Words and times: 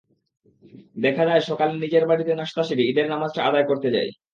দেখা 0.97 1.23
যায় 1.25 1.43
সকালে 1.49 1.73
নিজের 1.83 2.03
বাড়িতে 2.09 2.31
নাশতা 2.35 2.63
সেরে 2.67 2.83
ঈদের 2.85 3.07
নামাজটা 3.09 3.39
আদায় 3.43 3.65
করতে 3.69 3.87
যাই। 3.95 4.09